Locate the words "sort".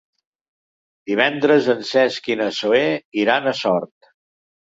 3.63-4.13